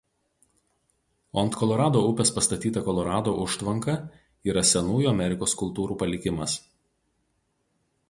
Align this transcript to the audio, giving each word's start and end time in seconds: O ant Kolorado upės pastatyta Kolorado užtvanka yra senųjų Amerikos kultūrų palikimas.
O 1.37 1.39
ant 1.41 1.57
Kolorado 1.59 2.01
upės 2.13 2.33
pastatyta 2.39 2.83
Kolorado 2.89 3.35
užtvanka 3.45 3.97
yra 4.53 4.67
senųjų 4.73 5.15
Amerikos 5.15 5.59
kultūrų 5.63 6.03
palikimas. 6.05 6.61